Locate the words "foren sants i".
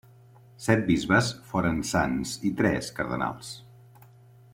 1.51-2.53